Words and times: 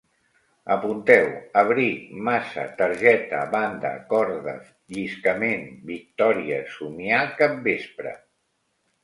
Apunteu: 0.75 1.25
abric, 1.61 2.07
massa, 2.29 2.63
targeta, 2.79 3.41
banda, 3.51 3.91
corda, 4.15 4.57
lliscament, 4.97 5.69
victòria, 5.93 6.59
somiar, 6.79 7.23
capvespre 7.45 8.17